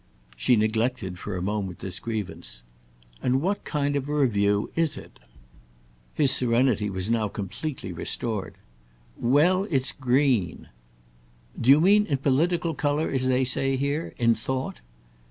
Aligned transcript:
She 0.35 0.55
neglected 0.55 1.19
for 1.19 1.37
a 1.37 1.43
moment 1.43 1.77
this 1.77 1.99
grievance. 1.99 2.63
"And 3.21 3.39
what 3.39 3.63
kind 3.63 3.95
of 3.95 4.09
a 4.09 4.15
Review 4.15 4.71
is 4.73 4.97
it?" 4.97 5.19
His 6.15 6.31
serenity 6.31 6.89
was 6.89 7.11
now 7.11 7.27
completely 7.27 7.93
restored. 7.93 8.55
"Well, 9.15 9.67
it's 9.69 9.91
green." 9.91 10.69
"Do 11.61 11.69
you 11.69 11.79
mean 11.79 12.07
in 12.07 12.17
political 12.17 12.73
colour 12.73 13.11
as 13.11 13.27
they 13.27 13.43
say 13.43 13.77
here—in 13.77 14.33
thought?" 14.33 14.81